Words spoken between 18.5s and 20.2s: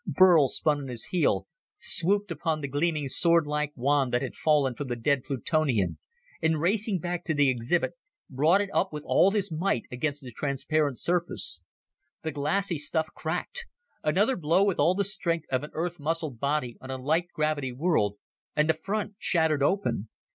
and the front shattered open.